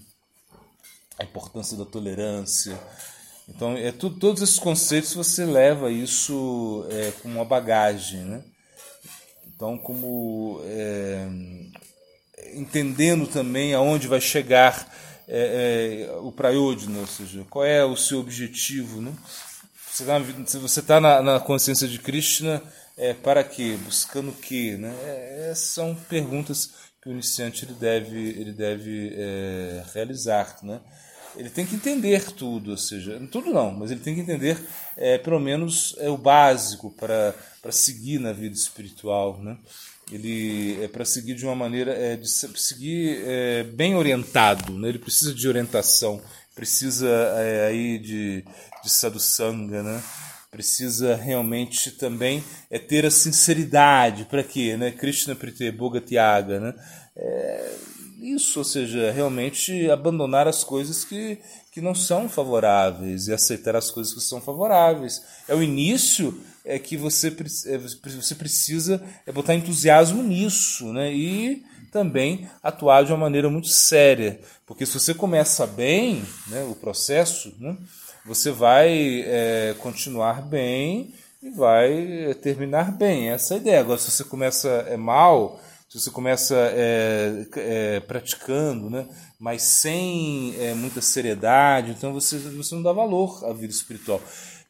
a 1.21 1.23
importância 1.23 1.77
da 1.77 1.85
tolerância. 1.85 2.77
Então, 3.47 3.75
é 3.77 3.91
todos 3.91 4.41
esses 4.41 4.59
conceitos 4.59 5.13
você 5.13 5.45
leva 5.45 5.91
isso 5.91 6.85
é, 6.89 7.11
como 7.21 7.35
uma 7.35 7.45
bagagem, 7.45 8.21
né? 8.21 8.43
Então, 9.47 9.77
como 9.77 10.61
é, 10.65 11.27
entendendo 12.53 13.27
também 13.27 13.73
aonde 13.73 14.07
vai 14.07 14.21
chegar 14.21 14.87
é, 15.27 16.07
é 16.09 16.15
o 16.17 16.31
praiodina, 16.31 16.99
ou 16.99 17.07
seja, 17.07 17.45
qual 17.49 17.63
é 17.65 17.85
o 17.85 17.95
seu 17.95 18.19
objetivo, 18.19 19.01
né? 19.01 19.13
Você 19.91 20.05
tá, 20.05 20.19
se 20.45 20.57
você 20.57 20.79
está 20.79 20.99
na, 20.99 21.21
na, 21.21 21.39
consciência 21.39 21.87
de 21.87 21.99
Krishna, 21.99 22.61
é, 22.97 23.13
para 23.13 23.43
quê? 23.43 23.77
Buscando 23.83 24.29
o 24.29 24.35
quê? 24.35 24.77
Né? 24.79 24.95
É, 25.03 25.53
são 25.53 25.93
perguntas 25.93 26.71
que 27.01 27.09
o 27.09 27.11
iniciante 27.11 27.65
ele 27.65 27.73
deve, 27.73 28.29
ele 28.29 28.53
deve 28.53 29.13
é, 29.15 29.83
realizar, 29.93 30.57
né? 30.63 30.79
Ele 31.35 31.49
tem 31.49 31.65
que 31.65 31.75
entender 31.75 32.31
tudo, 32.31 32.71
ou 32.71 32.77
seja, 32.77 33.21
tudo 33.31 33.51
não, 33.53 33.71
mas 33.71 33.91
ele 33.91 33.99
tem 33.99 34.15
que 34.15 34.21
entender 34.21 34.57
é, 34.97 35.17
pelo 35.17 35.39
menos 35.39 35.95
é 35.99 36.09
o 36.09 36.17
básico 36.17 36.91
para 36.91 37.35
seguir 37.71 38.19
na 38.19 38.33
vida 38.33 38.55
espiritual, 38.55 39.41
né? 39.41 39.57
Ele 40.11 40.83
é 40.83 40.87
para 40.89 41.05
seguir 41.05 41.35
de 41.35 41.45
uma 41.45 41.55
maneira 41.55 41.93
é, 41.93 42.17
de 42.17 42.27
seguir 42.29 43.23
é, 43.25 43.63
bem 43.63 43.95
orientado, 43.95 44.77
né? 44.77 44.89
Ele 44.89 44.99
precisa 44.99 45.33
de 45.33 45.47
orientação, 45.47 46.21
precisa 46.53 47.07
é, 47.07 47.67
aí 47.67 47.97
de 47.97 48.43
de 48.83 48.89
sadhusanga, 48.89 49.83
né? 49.83 50.01
Precisa 50.49 51.15
realmente 51.15 51.91
também 51.91 52.43
é 52.69 52.77
ter 52.77 53.05
a 53.05 53.11
sinceridade 53.11 54.25
para 54.25 54.43
quê, 54.43 54.75
né? 54.75 54.91
Krishna 54.91 55.35
Prite 55.35 55.71
Boga 55.71 56.01
Tiaga, 56.01 56.59
né? 56.59 56.73
É, 57.15 57.71
isso, 58.21 58.59
ou 58.59 58.65
seja, 58.65 59.11
realmente 59.11 59.89
abandonar 59.89 60.47
as 60.47 60.63
coisas 60.63 61.03
que, 61.03 61.39
que 61.71 61.81
não 61.81 61.95
são 61.95 62.29
favoráveis 62.29 63.27
e 63.27 63.33
aceitar 63.33 63.75
as 63.75 63.89
coisas 63.89 64.13
que 64.13 64.21
são 64.21 64.39
favoráveis. 64.39 65.21
É 65.47 65.55
o 65.55 65.63
início 65.63 66.39
é 66.63 66.77
que 66.77 66.95
você, 66.95 67.35
é, 67.65 67.77
você 67.77 68.35
precisa 68.35 69.03
é 69.25 69.31
botar 69.31 69.55
entusiasmo 69.55 70.21
nisso, 70.21 70.93
né? 70.93 71.11
E 71.11 71.63
também 71.91 72.47
atuar 72.63 73.03
de 73.03 73.11
uma 73.11 73.17
maneira 73.17 73.49
muito 73.49 73.67
séria. 73.67 74.39
Porque 74.65 74.85
se 74.85 74.93
você 74.93 75.13
começa 75.13 75.67
bem 75.67 76.23
né, 76.47 76.63
o 76.63 76.75
processo, 76.75 77.53
né, 77.59 77.75
você 78.25 78.51
vai 78.51 79.23
é, 79.25 79.75
continuar 79.79 80.41
bem 80.41 81.13
e 81.41 81.49
vai 81.49 82.35
terminar 82.41 82.91
bem. 82.91 83.29
Essa 83.29 83.55
é 83.55 83.57
a 83.57 83.59
ideia. 83.59 83.79
Agora, 83.81 83.99
se 83.99 84.11
você 84.11 84.23
começa 84.23 84.69
é, 84.87 84.95
mal, 84.95 85.59
se 85.91 85.99
você 85.99 86.09
começa 86.09 86.55
é, 86.55 87.45
é, 87.57 87.99
praticando, 87.99 88.89
né, 88.89 89.05
mas 89.37 89.61
sem 89.61 90.55
é, 90.57 90.73
muita 90.73 91.01
seriedade, 91.01 91.91
então 91.91 92.13
você, 92.13 92.37
você 92.37 92.73
não 92.75 92.81
dá 92.81 92.93
valor 92.93 93.43
à 93.43 93.51
vida 93.51 93.73
espiritual. 93.73 94.21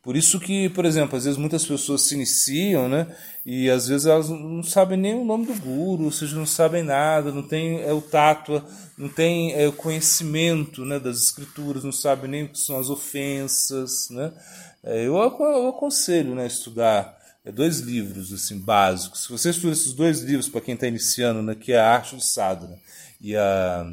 Por 0.01 0.16
isso 0.16 0.40
que, 0.40 0.68
por 0.70 0.84
exemplo, 0.84 1.16
às 1.16 1.25
vezes 1.25 1.38
muitas 1.38 1.63
pessoas 1.63 2.01
se 2.01 2.16
iniciam, 2.16 2.90
né? 2.90 3.16
E 3.46 3.70
às 3.70 3.88
vezes 3.88 4.08
elas 4.08 4.30
não 4.30 4.63
sabem 4.63 4.98
nem 4.98 5.13
o 5.13 5.24
nome 5.24 5.46
do 5.46 5.54
guru, 5.54 6.06
ou 6.06 6.12
seja, 6.12 6.36
não 6.36 6.46
sabem 6.48 6.82
nada, 6.82 7.32
não 7.32 7.44
tem 7.44 7.80
é, 7.84 7.94
o 7.94 8.01
tato, 8.01 8.63
não 8.98 9.08
tem 9.08 9.54
é, 9.54 9.68
o 9.68 9.74
conhecimento 9.74 10.84
né, 10.84 11.00
das 11.00 11.18
escrituras, 11.18 11.84
não 11.84 11.92
sabem 11.92 12.32
nem 12.32 12.46
o 12.46 12.50
que 12.50 12.58
são 12.58 12.80
as 12.80 12.90
ofensas, 12.90 14.10
né? 14.10 14.34
É, 14.84 15.06
eu, 15.06 15.18
eu 15.18 15.68
aconselho 15.68 16.34
né, 16.34 16.48
estudar 16.48 17.21
é, 17.44 17.52
dois 17.52 17.80
livros 17.80 18.32
assim 18.32 18.60
básicos. 18.60 19.24
Se 19.24 19.30
você 19.30 19.50
estuda 19.50 19.74
esses 19.74 19.94
dois 19.94 20.22
livros 20.22 20.48
para 20.48 20.62
quem 20.62 20.76
está 20.76 20.88
iniciando, 20.88 21.42
né, 21.42 21.56
que 21.56 21.72
é 21.72 21.80
a 21.80 21.94
Arte 21.94 22.16
do 22.16 22.22
Sadhana 22.22 22.78
e 23.20 23.36
a, 23.36 23.92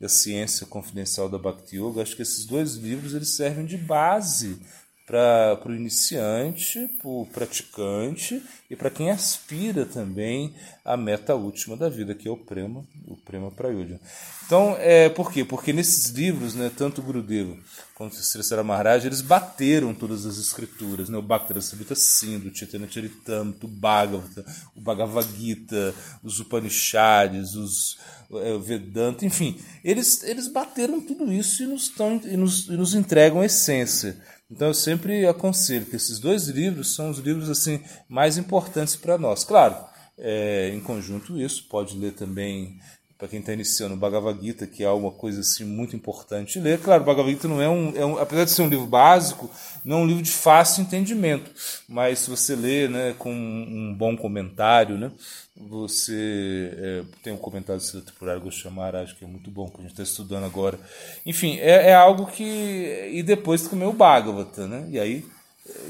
e 0.00 0.04
a 0.04 0.08
Ciência 0.08 0.66
Confidencial 0.66 1.28
da 1.28 1.38
Bhakti 1.38 1.76
Yoga, 1.76 2.02
acho 2.02 2.16
que 2.16 2.22
esses 2.22 2.44
dois 2.44 2.74
livros 2.74 3.14
eles 3.14 3.30
servem 3.36 3.64
de 3.64 3.76
base 3.76 4.60
para 5.10 5.60
o 5.66 5.74
iniciante, 5.74 6.86
para 7.00 7.08
o 7.08 7.26
praticante 7.26 8.40
e 8.70 8.76
para 8.76 8.88
quem 8.88 9.10
aspira 9.10 9.84
também 9.84 10.54
à 10.84 10.96
meta 10.96 11.34
última 11.34 11.76
da 11.76 11.88
vida, 11.88 12.14
que 12.14 12.28
é 12.28 12.30
o 12.30 12.36
Prema, 12.36 12.84
o 13.08 13.16
Prema 13.16 13.50
Prayodhya. 13.50 14.00
Então, 14.46 14.76
é, 14.78 15.08
por 15.08 15.32
quê? 15.32 15.44
Porque 15.44 15.72
nesses 15.72 16.10
livros, 16.10 16.54
né, 16.54 16.70
tanto 16.76 17.00
o 17.00 17.04
Gurudeva 17.04 17.56
quanto 17.92 18.12
o 18.12 18.16
Sri 18.16 18.62
Maharaj, 18.62 19.04
eles 19.04 19.20
bateram 19.20 19.92
todas 19.92 20.24
as 20.24 20.38
escrituras, 20.38 21.08
né, 21.08 21.18
o 21.18 21.22
Bhakti 21.22 21.60
Samhita 21.60 21.96
Sindhu, 21.96 22.54
Chaitanya 22.54 22.88
Charitamrita, 22.88 23.66
o 23.66 23.68
Bhagavata, 23.68 24.44
o 24.76 24.80
Bhagavad 24.80 25.28
Gita, 25.36 25.92
os 26.22 26.38
Upanishads, 26.38 27.56
os 27.56 27.98
é, 28.32 28.56
Vedanta, 28.58 29.26
enfim, 29.26 29.58
eles, 29.82 30.22
eles 30.22 30.46
bateram 30.46 31.00
tudo 31.00 31.32
isso 31.32 31.64
e 31.64 31.66
nos, 31.66 31.88
tão, 31.88 32.20
e 32.24 32.36
nos, 32.36 32.68
e 32.68 32.76
nos 32.76 32.94
entregam 32.94 33.40
a 33.40 33.46
essência. 33.46 34.16
Então 34.50 34.68
eu 34.68 34.74
sempre 34.74 35.26
aconselho 35.26 35.86
que 35.86 35.96
esses 35.96 36.18
dois 36.18 36.48
livros 36.48 36.94
são 36.94 37.10
os 37.10 37.18
livros 37.18 37.48
assim 37.48 37.82
mais 38.08 38.36
importantes 38.36 38.96
para 38.96 39.16
nós. 39.16 39.44
Claro, 39.44 39.76
é, 40.18 40.70
em 40.74 40.80
conjunto 40.80 41.40
isso, 41.40 41.68
pode 41.68 41.96
ler 41.96 42.12
também 42.12 42.78
para 43.20 43.28
quem 43.28 43.40
está 43.40 43.52
iniciando 43.52 43.92
o 43.92 43.98
Bhagavad 43.98 44.40
Gita, 44.40 44.66
que 44.66 44.82
é 44.82 44.88
uma 44.88 45.10
coisa 45.10 45.42
assim 45.42 45.62
muito 45.62 45.94
importante 45.94 46.58
ler. 46.58 46.80
Claro, 46.80 47.02
o 47.02 47.06
Bhagavad 47.06 47.30
Gita 47.30 47.46
não 47.46 47.60
é 47.60 47.68
um, 47.68 47.94
é 47.94 48.04
um, 48.04 48.18
apesar 48.18 48.44
de 48.44 48.50
ser 48.50 48.62
um 48.62 48.68
livro 48.68 48.86
básico, 48.86 49.50
não 49.84 49.98
é 49.98 50.00
um 50.00 50.06
livro 50.06 50.22
de 50.22 50.30
fácil 50.30 50.80
entendimento, 50.80 51.50
mas 51.86 52.20
se 52.20 52.30
você 52.30 52.56
lê, 52.56 52.88
né, 52.88 53.14
com 53.18 53.30
um 53.30 53.94
bom 53.94 54.16
comentário, 54.16 54.96
né, 54.96 55.12
você 55.54 56.72
é, 56.74 57.02
tem 57.22 57.30
um 57.30 57.36
comentário 57.36 57.78
do 57.78 57.84
Siddhartha 57.84 58.38
Goswami 58.38 58.96
acho 58.96 59.14
que 59.14 59.24
é 59.24 59.28
muito 59.28 59.50
bom, 59.50 59.68
que 59.68 59.76
a 59.76 59.82
gente 59.82 59.90
está 59.90 60.02
estudando 60.02 60.44
agora. 60.44 60.80
Enfim, 61.26 61.58
é, 61.58 61.90
é, 61.90 61.94
algo 61.94 62.24
que 62.24 63.10
e 63.12 63.22
depois 63.22 63.68
também 63.68 63.86
o 63.86 63.92
Bhagavata, 63.92 64.66
né? 64.66 64.86
E 64.88 64.98
aí 64.98 65.26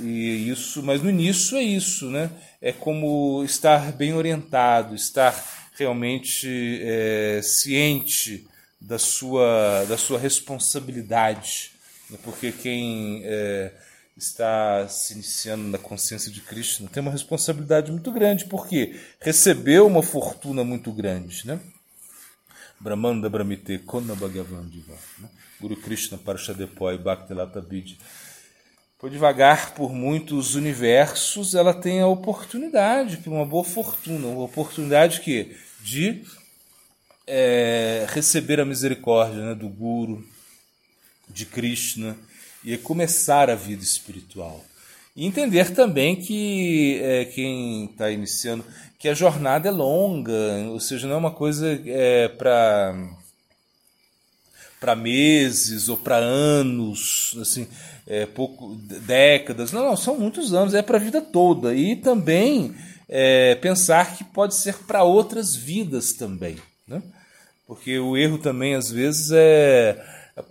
e 0.00 0.50
isso, 0.50 0.82
mas 0.82 1.00
no 1.00 1.08
início 1.08 1.56
é 1.56 1.62
isso, 1.62 2.10
né? 2.10 2.28
É 2.60 2.72
como 2.72 3.42
estar 3.44 3.92
bem 3.92 4.12
orientado, 4.12 4.96
estar 4.96 5.59
realmente 5.80 6.78
é, 6.82 7.40
ciente 7.42 8.46
da 8.80 8.98
sua, 8.98 9.84
da 9.88 9.96
sua 9.96 10.18
responsabilidade, 10.18 11.72
né? 12.08 12.18
porque 12.22 12.52
quem 12.52 13.22
é, 13.24 13.72
está 14.16 14.86
se 14.88 15.14
iniciando 15.14 15.64
na 15.68 15.78
consciência 15.78 16.30
de 16.30 16.40
Krishna 16.42 16.88
tem 16.88 17.00
uma 17.00 17.10
responsabilidade 17.10 17.90
muito 17.90 18.12
grande, 18.12 18.44
porque 18.44 19.00
recebeu 19.20 19.86
uma 19.86 20.02
fortuna 20.02 20.62
muito 20.62 20.92
grande, 20.92 21.46
né? 21.46 21.58
Brahmanda 22.78 23.28
Brahmite 23.28 23.78
Kona 23.78 24.14
Bhagavan 24.14 24.68
Diva, 24.68 24.96
né? 25.18 25.28
Guru 25.60 25.76
Krishna 25.76 26.18
Parashadepoi 26.18 26.98
Bhaktilata 26.98 27.60
Bidya 27.60 27.96
por 29.00 29.08
devagar 29.08 29.72
por 29.72 29.94
muitos 29.94 30.54
universos, 30.54 31.54
ela 31.54 31.72
tem 31.72 32.02
a 32.02 32.06
oportunidade, 32.06 33.18
uma 33.26 33.46
boa 33.46 33.64
fortuna, 33.64 34.26
uma 34.26 34.44
oportunidade 34.44 35.22
que 35.22 35.56
de 35.82 36.24
é, 37.26 38.06
receber 38.10 38.60
a 38.60 38.64
misericórdia 38.64 39.44
né, 39.44 39.54
do 39.54 39.68
Guru, 39.68 40.26
de 41.28 41.46
Krishna, 41.46 42.16
e 42.64 42.76
começar 42.76 43.48
a 43.48 43.54
vida 43.54 43.82
espiritual. 43.82 44.64
E 45.16 45.26
entender 45.26 45.70
também 45.72 46.16
que 46.16 47.00
é, 47.02 47.24
quem 47.24 47.86
está 47.86 48.10
iniciando, 48.10 48.64
que 48.98 49.08
a 49.08 49.14
jornada 49.14 49.68
é 49.68 49.72
longa, 49.72 50.32
ou 50.68 50.80
seja, 50.80 51.06
não 51.06 51.14
é 51.14 51.18
uma 51.18 51.30
coisa 51.30 51.80
é, 51.86 52.28
para 52.28 52.94
para 54.78 54.96
meses 54.96 55.90
ou 55.90 55.96
para 55.98 56.16
anos, 56.16 57.36
assim, 57.38 57.68
é, 58.06 58.24
pouco 58.24 58.74
décadas. 58.76 59.72
Não, 59.72 59.84
não, 59.84 59.96
são 59.96 60.18
muitos 60.18 60.54
anos, 60.54 60.72
é 60.72 60.80
para 60.80 60.96
a 60.96 61.00
vida 61.00 61.20
toda. 61.20 61.74
E 61.74 61.96
também 61.96 62.74
é, 63.12 63.56
pensar 63.56 64.16
que 64.16 64.22
pode 64.22 64.54
ser 64.54 64.76
para 64.86 65.02
outras 65.02 65.56
vidas 65.56 66.12
também. 66.12 66.56
Né? 66.86 67.02
Porque 67.66 67.98
o 67.98 68.16
erro 68.16 68.38
também, 68.38 68.76
às 68.76 68.90
vezes, 68.90 69.30
é 69.32 70.00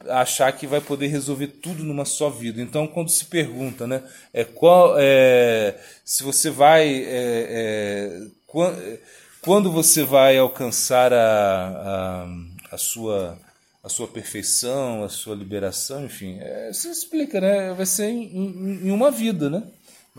achar 0.09 0.51
que 0.51 0.67
vai 0.67 0.81
poder 0.81 1.07
resolver 1.07 1.47
tudo 1.47 1.83
numa 1.83 2.03
só 2.03 2.29
vida. 2.29 2.61
Então, 2.61 2.85
quando 2.85 3.09
se 3.09 3.25
pergunta 3.25 3.87
né, 3.87 4.03
é, 4.33 4.43
qual, 4.43 4.95
é, 4.97 5.79
se 6.03 6.21
você 6.21 6.49
vai. 6.49 6.87
É, 6.87 8.27
é, 8.51 8.99
quando 9.41 9.71
você 9.71 10.03
vai 10.03 10.37
alcançar 10.37 11.13
a, 11.13 12.27
a, 12.71 12.75
a, 12.75 12.77
sua, 12.77 13.39
a 13.81 13.87
sua 13.87 14.07
perfeição, 14.07 15.03
a 15.03 15.09
sua 15.09 15.33
liberação, 15.33 16.03
enfim, 16.03 16.37
é, 16.41 16.71
se 16.73 16.89
explica, 16.89 17.39
né? 17.39 17.73
Vai 17.73 17.85
ser 17.85 18.09
em, 18.09 18.23
em, 18.23 18.87
em 18.87 18.91
uma 18.91 19.09
vida, 19.09 19.49
né? 19.49 19.63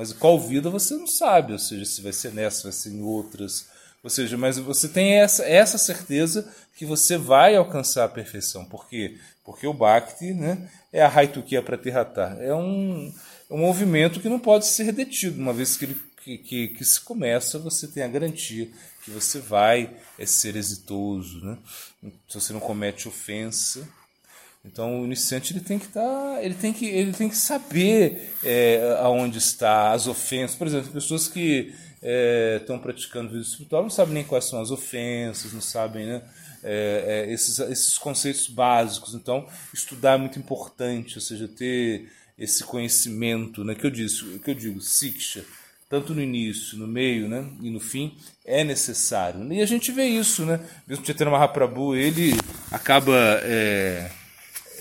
Mas 0.00 0.14
qual 0.14 0.40
vida 0.40 0.70
você 0.70 0.94
não 0.94 1.06
sabe, 1.06 1.52
ou 1.52 1.58
seja, 1.58 1.84
se 1.84 2.00
vai 2.00 2.10
ser 2.10 2.32
nessa, 2.32 2.62
vai 2.62 2.72
ser 2.72 2.88
em 2.88 3.02
outras. 3.02 3.66
Ou 4.02 4.08
seja, 4.08 4.38
mas 4.38 4.56
você 4.56 4.88
tem 4.88 5.20
essa, 5.20 5.44
essa 5.44 5.76
certeza 5.76 6.50
que 6.74 6.86
você 6.86 7.18
vai 7.18 7.54
alcançar 7.54 8.06
a 8.06 8.08
perfeição. 8.08 8.64
Por 8.64 8.88
quê? 8.88 9.18
Porque 9.44 9.66
o 9.66 9.74
Bhakti 9.74 10.32
né, 10.32 10.70
é 10.90 11.02
a 11.02 11.14
Haitukia 11.14 11.60
Pratirata. 11.60 12.34
É 12.40 12.54
um, 12.54 13.12
é 13.50 13.52
um 13.52 13.58
movimento 13.58 14.20
que 14.20 14.28
não 14.30 14.38
pode 14.38 14.64
ser 14.64 14.90
detido. 14.90 15.38
Uma 15.38 15.52
vez 15.52 15.76
que, 15.76 15.84
ele, 15.84 16.00
que, 16.24 16.38
que, 16.38 16.68
que 16.68 16.82
se 16.82 16.98
começa, 17.02 17.58
você 17.58 17.86
tem 17.86 18.02
a 18.02 18.08
garantia 18.08 18.70
que 19.04 19.10
você 19.10 19.38
vai 19.38 19.94
é, 20.18 20.24
ser 20.24 20.56
exitoso. 20.56 21.44
Né? 21.44 21.58
Se 22.26 22.40
você 22.40 22.54
não 22.54 22.60
comete 22.60 23.06
ofensa, 23.06 23.86
então 24.64 25.00
o 25.00 25.04
iniciante 25.06 25.52
ele 25.52 25.60
tem 25.60 25.78
que 25.78 25.88
tá, 25.88 26.38
ele 26.42 26.54
tem 26.54 26.72
que, 26.72 26.84
ele 26.84 27.12
tem 27.12 27.28
que 27.28 27.36
saber 27.36 28.34
é, 28.44 28.98
aonde 29.00 29.38
está 29.38 29.92
as 29.92 30.06
ofensas. 30.06 30.56
Por 30.56 30.66
exemplo, 30.66 30.92
pessoas 30.92 31.26
que 31.26 31.72
é, 32.02 32.58
estão 32.60 32.78
praticando 32.78 33.30
vida 33.30 33.42
espiritual 33.42 33.82
não 33.82 33.90
sabem 33.90 34.14
nem 34.14 34.24
quais 34.24 34.44
são 34.44 34.60
as 34.60 34.70
ofensas, 34.70 35.52
não 35.52 35.62
sabem 35.62 36.06
né, 36.06 36.22
é, 36.62 37.26
é, 37.28 37.32
esses, 37.32 37.58
esses 37.58 37.96
conceitos 37.96 38.48
básicos. 38.48 39.14
Então 39.14 39.46
estudar 39.72 40.14
é 40.14 40.18
muito 40.18 40.38
importante, 40.38 41.16
ou 41.16 41.22
seja, 41.22 41.48
ter 41.48 42.10
esse 42.38 42.64
conhecimento, 42.64 43.64
né, 43.64 43.74
que 43.74 43.86
eu 43.86 43.90
disse, 43.90 44.24
que 44.38 44.50
eu 44.50 44.54
digo, 44.54 44.80
siksha, 44.80 45.44
tanto 45.88 46.14
no 46.14 46.22
início, 46.22 46.78
no 46.78 46.86
meio, 46.86 47.28
né, 47.28 47.46
e 47.62 47.70
no 47.70 47.80
fim, 47.80 48.16
é 48.44 48.62
necessário. 48.62 49.52
E 49.52 49.60
a 49.60 49.66
gente 49.66 49.90
vê 49.90 50.04
isso, 50.06 50.46
né? 50.46 50.60
Mesmo 50.86 51.04
Chaitanya 51.04 51.32
Mahaprabhu, 51.32 51.94
ele 51.94 52.32
acaba 52.70 53.12
é, 53.42 54.10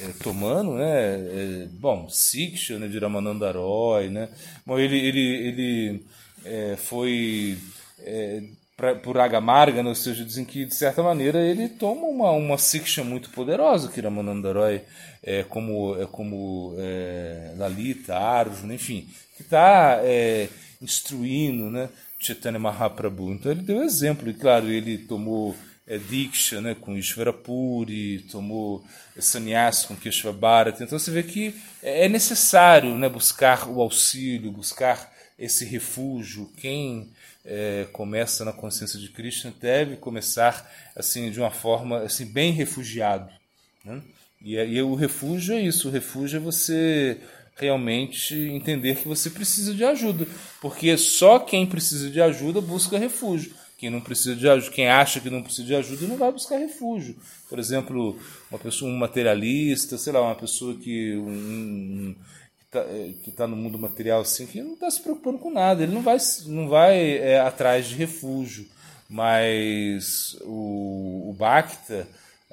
é, 0.02 0.12
tomando, 0.24 0.76
né? 0.76 1.16
É, 1.16 1.68
bom, 1.72 2.10
Siksha, 2.10 2.80
né, 2.80 2.88
de 2.88 2.98
Ramananda 2.98 3.52
Roy, 3.52 4.10
né? 4.10 4.30
Bom, 4.66 4.78
ele, 4.80 4.98
ele, 4.98 5.20
ele 5.20 6.06
é, 6.46 6.76
foi 6.78 7.58
é, 8.04 8.44
pra, 8.78 8.96
por 8.96 9.18
Agamarga, 9.20 9.84
né? 9.84 9.90
ou 9.90 9.96
seja, 9.96 10.24
dizem 10.24 10.46
que 10.46 10.66
de 10.66 10.74
certa 10.74 11.04
maneira 11.04 11.40
ele 11.40 11.68
toma 11.68 12.08
uma, 12.08 12.32
uma 12.32 12.58
Siksha 12.58 13.04
muito 13.04 13.30
poderosa 13.32 13.90
que 13.90 14.00
Ramananda 14.00 14.54
Roy, 14.54 14.82
é, 15.22 15.44
como, 15.44 15.96
é, 16.02 16.06
como 16.06 16.76
é, 16.78 17.54
Lalita, 17.58 18.16
Arjuna, 18.16 18.74
enfim, 18.74 19.08
que 19.36 19.44
está 19.44 20.00
é, 20.04 20.48
instruindo, 20.82 21.70
né? 21.70 21.90
Chaitanya 22.18 22.60
Mahaprabhu. 22.60 23.32
Então 23.32 23.52
ele 23.52 23.62
deu 23.62 23.82
exemplo, 23.82 24.30
e 24.30 24.34
claro, 24.34 24.68
ele 24.68 24.98
tomou 24.98 25.56
Diksha 25.98 26.62
né, 26.62 26.76
com 26.80 26.98
Ishvara 26.98 27.34
Puri, 27.34 28.26
tomou 28.32 28.86
sannyas 29.18 29.86
com 29.86 29.96
Keshava 29.96 30.38
Bharata. 30.38 30.84
Então 30.84 31.00
você 31.00 31.12
vê 31.12 31.24
que 31.24 31.56
é 31.82 32.08
necessário 32.08 32.96
né, 32.96 33.10
buscar 33.10 33.68
o 33.68 33.82
auxílio, 33.82 34.52
buscar 34.52 35.12
esse 35.38 35.66
refúgio, 35.66 36.52
quem 36.58 37.10
é, 37.46 37.88
começa 37.92 38.44
na 38.44 38.52
consciência 38.52 39.00
de 39.00 39.10
Krishna 39.10 39.54
deve 39.60 39.96
começar 39.96 40.70
assim 40.96 41.32
de 41.32 41.40
uma 41.40 41.50
forma 41.50 42.00
assim 42.00 42.26
bem 42.26 42.52
refugiado. 42.52 43.30
Né? 43.84 44.02
E, 44.42 44.56
e 44.56 44.82
o 44.82 44.96
refúgio 44.96 45.56
é 45.56 45.62
isso, 45.62 45.88
o 45.88 45.92
refúgio 45.92 46.38
é 46.38 46.40
você 46.40 47.20
realmente 47.56 48.36
entender 48.36 48.96
que 48.96 49.08
você 49.08 49.30
precisa 49.30 49.74
de 49.74 49.84
ajuda, 49.84 50.26
porque 50.62 50.96
só 50.98 51.40
quem 51.40 51.66
precisa 51.66 52.10
de 52.10 52.22
ajuda 52.22 52.62
busca 52.62 52.98
refúgio. 52.98 53.54
Quem 53.80 53.90
não 53.90 54.02
precisa 54.02 54.36
de 54.36 54.48
ajuda, 54.48 54.76
quem 54.76 54.90
acha 54.90 55.22
que 55.22 55.30
não 55.30 55.42
precisa 55.42 55.66
de 55.66 55.74
ajuda 55.74 56.06
não 56.06 56.18
vai 56.18 56.30
buscar 56.34 56.58
refúgio. 56.58 57.16
Por 57.48 57.58
exemplo, 57.58 58.20
uma 58.52 58.60
pessoa, 58.60 58.92
um 58.92 58.98
materialista, 58.98 59.98
sei 59.98 60.12
lá, 60.12 60.22
uma 60.22 60.36
pessoa 60.36 60.76
que 60.76 61.16
um, 61.16 62.14
que 63.24 63.30
está 63.30 63.46
tá 63.46 63.48
no 63.48 63.56
mundo 63.56 63.80
material 63.80 64.20
assim, 64.20 64.46
que 64.46 64.62
não 64.62 64.74
está 64.74 64.92
se 64.92 65.02
preocupando 65.02 65.40
com 65.40 65.50
nada, 65.50 65.82
ele 65.82 65.94
não 65.94 66.02
vai, 66.02 66.18
não 66.48 66.68
vai 66.68 67.20
é, 67.20 67.40
atrás 67.40 67.88
de 67.88 67.96
refúgio. 67.96 68.68
Mas 69.10 70.38
o, 70.42 71.32
o 71.32 71.38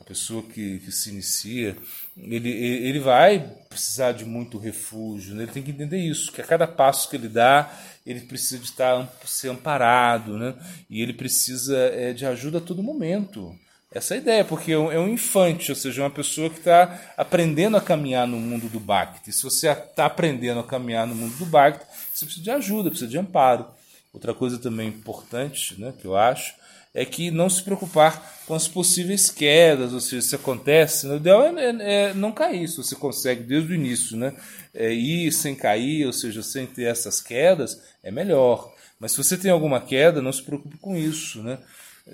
a 0.01 0.05
pessoa 0.05 0.45
que, 0.45 0.79
que 0.79 0.93
se 0.93 1.11
inicia, 1.11 1.77
ele, 2.17 2.51
ele 2.51 3.01
vai 3.01 3.41
precisar 3.69 4.13
de 4.13 4.25
muito 4.25 4.59
refúgio, 4.59 5.35
né? 5.35 5.43
ele 5.43 5.53
tem 5.53 5.63
que 5.63 5.73
entender 5.73 5.99
isso, 5.99 6.31
que 6.31 6.41
a 6.41 6.45
cada 6.45 6.69
passo 6.69 7.11
que 7.11 7.17
ele 7.17 7.29
dá, 7.29 7.71
ele 8.07 8.21
precisa 8.21 8.59
de 8.59 8.67
estar 8.67 9.09
ser 9.25 9.49
amparado, 9.49 10.39
né? 10.39 10.55
e 10.89 11.03
ele 11.03 11.13
precisa 11.13 11.77
é, 11.77 12.13
de 12.13 12.25
ajuda 12.25 12.59
a 12.59 12.61
todo 12.61 12.83
momento. 12.83 13.55
Essa 13.91 14.15
é 14.15 14.19
a 14.19 14.21
ideia, 14.21 14.45
porque 14.45 14.73
é 14.73 14.79
um, 14.79 14.93
é 14.93 15.11
infante, 15.11 15.71
ou 15.71 15.77
seja, 15.77 16.03
uma 16.03 16.11
pessoa 16.11 16.51
que 16.51 16.59
está 16.59 17.01
aprendendo 17.17 17.77
a 17.77 17.81
caminhar 17.81 18.27
no 18.27 18.39
mundo 18.39 18.69
do 18.69 18.79
Bhakti. 18.79 19.33
Se 19.33 19.43
você 19.43 19.71
está 19.71 20.07
aprendendo 20.07 20.61
a 20.61 20.65
caminhar 20.65 21.07
no 21.07 21.15
mundo 21.15 21.37
do 21.37 21.47
Bhakti, 21.47 21.85
você 22.13 22.25
precisa 22.25 22.45
de 22.45 22.51
ajuda, 22.51 22.91
precisa 22.91 23.11
de 23.11 23.19
amparo. 23.19 23.67
Outra 24.13 24.35
coisa 24.35 24.59
também 24.59 24.89
importante, 24.89 25.81
né, 25.81 25.93
que 25.99 26.05
eu 26.05 26.17
acho, 26.17 26.55
é 26.97 27.05
que 27.05 27.31
não 27.31 27.51
se 27.51 27.63
preocupar 27.63 28.35
com 28.47 28.55
as 28.55 28.67
possíveis 28.67 29.31
quedas, 29.31 29.93
ou 29.93 30.01
seja, 30.01 30.23
se 30.23 30.35
acontece, 30.35 31.07
o 31.07 31.17
ideal 31.17 31.45
é, 31.45 31.65
é, 31.65 32.03
é 32.11 32.15
não 32.15 32.33
cair, 32.33 32.67
se 32.67 32.79
você 32.79 32.97
consegue 32.97 33.43
desde 33.43 33.73
o 33.73 33.75
início 33.75 34.17
né, 34.17 34.33
é, 34.75 34.91
ir 34.93 35.31
sem 35.31 35.55
cair, 35.55 36.07
ou 36.07 36.13
seja, 36.13 36.43
sem 36.43 36.67
ter 36.67 36.85
essas 36.85 37.21
quedas, 37.21 37.83
é 38.03 38.11
melhor. 38.11 38.73
Mas 38.99 39.13
se 39.13 39.19
você 39.19 39.37
tem 39.37 39.51
alguma 39.51 39.79
queda, 39.79 40.23
não 40.23 40.33
se 40.33 40.43
preocupe 40.43 40.79
com 40.79 40.97
isso, 40.97 41.43
né? 41.43 41.59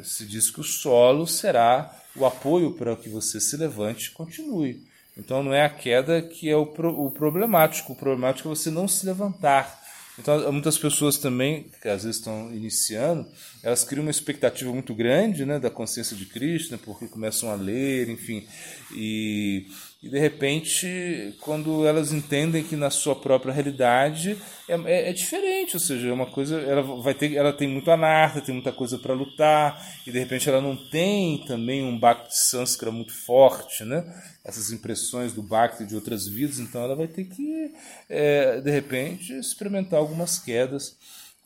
se 0.02 0.24
diz 0.24 0.50
que 0.50 0.60
o 0.60 0.64
solo 0.64 1.26
será 1.26 1.94
o 2.16 2.24
apoio 2.24 2.72
para 2.72 2.96
que 2.96 3.08
você 3.08 3.40
se 3.40 3.56
levante 3.56 4.06
e 4.06 4.10
continue. 4.10 4.82
Então 5.16 5.42
não 5.42 5.52
é 5.52 5.64
a 5.64 5.68
queda 5.68 6.22
que 6.22 6.48
é 6.48 6.56
o, 6.56 6.66
pro, 6.66 6.98
o 6.98 7.10
problemático, 7.10 7.92
o 7.92 7.96
problemático 7.96 8.48
é 8.48 8.54
você 8.54 8.70
não 8.70 8.88
se 8.88 9.04
levantar. 9.04 9.81
Então 10.18 10.52
muitas 10.52 10.76
pessoas 10.76 11.16
também, 11.16 11.70
que 11.80 11.88
às 11.88 12.04
vezes 12.04 12.18
estão 12.18 12.52
iniciando, 12.52 13.26
elas 13.62 13.82
criam 13.82 14.02
uma 14.02 14.10
expectativa 14.10 14.70
muito 14.72 14.94
grande 14.94 15.46
né, 15.46 15.58
da 15.58 15.70
consciência 15.70 16.16
de 16.16 16.26
Cristo, 16.26 16.72
né, 16.72 16.78
porque 16.84 17.06
começam 17.06 17.50
a 17.50 17.54
ler, 17.54 18.08
enfim, 18.10 18.46
e 18.94 19.66
e 20.02 20.08
de 20.08 20.18
repente, 20.18 21.32
quando 21.40 21.86
elas 21.86 22.12
entendem 22.12 22.64
que 22.64 22.74
na 22.74 22.90
sua 22.90 23.14
própria 23.14 23.52
realidade 23.52 24.36
é, 24.68 24.74
é, 24.74 25.10
é 25.10 25.12
diferente, 25.12 25.76
ou 25.76 25.80
seja, 25.80 26.08
é 26.08 26.12
uma 26.12 26.26
coisa, 26.26 26.60
ela 26.60 26.82
vai 26.82 27.14
ter, 27.14 27.36
ela 27.36 27.52
tem 27.52 27.68
muito 27.68 27.88
anarta, 27.88 28.40
tem 28.40 28.52
muita 28.52 28.72
coisa 28.72 28.98
para 28.98 29.14
lutar, 29.14 29.80
e 30.04 30.10
de 30.10 30.18
repente 30.18 30.48
ela 30.48 30.60
não 30.60 30.76
tem 30.90 31.44
também 31.46 31.84
um 31.84 31.96
Bhakti 31.96 32.36
Sanskara 32.36 32.90
muito 32.90 33.14
forte, 33.14 33.84
né? 33.84 34.04
Essas 34.44 34.72
impressões 34.72 35.32
do 35.32 35.42
Bhakti 35.42 35.86
de 35.86 35.94
outras 35.94 36.26
vidas, 36.26 36.58
então 36.58 36.82
ela 36.82 36.96
vai 36.96 37.06
ter 37.06 37.24
que, 37.24 37.72
é, 38.10 38.60
de 38.60 38.70
repente, 38.72 39.32
experimentar 39.34 40.00
algumas 40.00 40.36
quedas, 40.36 40.96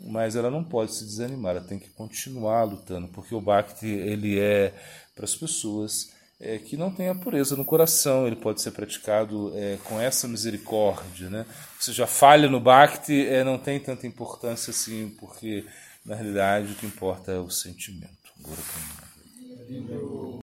mas 0.00 0.34
ela 0.34 0.50
não 0.50 0.64
pode 0.64 0.94
se 0.94 1.04
desanimar, 1.04 1.56
ela 1.56 1.66
tem 1.66 1.78
que 1.78 1.90
continuar 1.90 2.64
lutando, 2.64 3.08
porque 3.08 3.34
o 3.34 3.40
Bhakti 3.40 3.86
ele 3.86 4.40
é 4.40 4.72
para 5.14 5.26
as 5.26 5.34
pessoas 5.34 6.15
é, 6.38 6.59
que 6.59 6.76
não 6.76 6.90
tem 6.90 7.09
a 7.09 7.14
pureza 7.14 7.57
no 7.57 7.64
coração, 7.64 8.26
ele 8.26 8.37
pode 8.37 8.61
ser 8.61 8.71
praticado 8.73 9.52
é, 9.55 9.78
com 9.85 10.00
essa 10.00 10.28
misericórdia. 10.28 11.31
Né? 11.31 11.47
Ou 11.49 11.83
seja, 11.83 12.05
a 12.05 12.07
falha 12.07 12.49
no 12.49 12.61
Bhakti 12.61 13.27
é, 13.27 13.42
não 13.42 13.59
tem 13.59 13.81
tanta 13.81 14.07
importância 14.07 14.70
assim, 14.70 15.14
porque 15.18 15.64
na 16.05 16.14
realidade 16.14 16.72
o 16.72 16.77
que 16.77 16.87
importa 16.87 17.33
é 17.33 17.38
o 17.38 17.51
sentimento. 17.51 18.14